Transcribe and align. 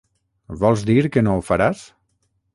Vols 0.63 0.85
dir 0.91 1.03
que 1.17 1.25
no 1.27 1.37
ho 1.41 1.45
faràs? 1.51 1.85